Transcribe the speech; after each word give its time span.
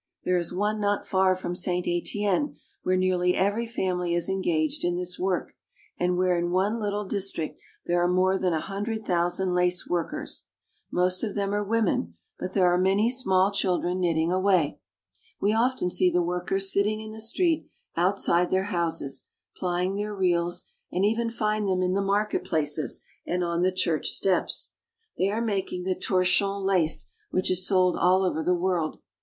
There 0.25 0.35
is 0.37 0.51
one 0.51 0.79
not 0.79 1.05
far 1.07 1.35
from 1.35 1.53
St. 1.53 1.85
Etienne 1.87 2.55
where 2.81 2.97
nearly 2.97 3.35
every 3.35 3.67
family 3.67 4.15
is 4.15 4.29
engaged 4.29 4.83
in 4.83 4.97
this 4.97 5.19
work, 5.19 5.53
and 5.95 6.17
where 6.17 6.39
in 6.39 6.49
one 6.49 6.79
little 6.79 7.05
district 7.05 7.59
there 7.85 8.01
are 8.03 8.07
more 8.07 8.39
than 8.39 8.51
a 8.51 8.59
hundred 8.61 9.05
thousand 9.05 9.53
lace 9.53 9.85
workers. 9.87 10.45
Most 10.89 11.23
of 11.23 11.35
them 11.35 11.53
are 11.53 11.63
women, 11.63 12.15
but 12.39 12.53
there 12.53 12.65
are 12.65 12.79
many 12.79 13.11
COMMERCIAL 13.13 13.75
AND 13.85 13.99
MANUFACTURING 14.01 14.29
FRANCE. 14.31 14.43
105 14.73 14.73
small 14.73 14.73
children 14.73 14.79
knitting 14.79 14.79
away. 14.79 14.79
We 15.39 15.53
often 15.53 15.89
see 15.91 16.09
the 16.09 16.23
workers 16.23 16.73
sitting 16.73 16.99
in 16.99 17.11
the 17.11 17.21
street 17.21 17.67
outside 17.95 18.49
their 18.49 18.73
houses, 18.75 19.25
plying 19.55 19.97
their 19.97 20.15
reels, 20.15 20.63
and 20.91 21.05
even 21.05 21.29
find 21.29 21.67
them 21.67 21.83
in 21.83 21.93
the 21.93 22.01
market 22.01 22.43
places 22.43 23.01
and 23.27 23.43
on 23.43 23.61
the 23.61 23.71
church 23.71 24.07
steps. 24.09 24.71
They 25.19 25.29
are 25.29 25.43
making 25.45 25.83
the 25.83 25.93
torchon 25.93 26.65
lace 26.65 27.05
which 27.29 27.51
is 27.51 27.67
sold 27.67 27.95
all 27.99 28.25
over 28.25 28.41
the 28.41 28.55
world. 28.55 28.97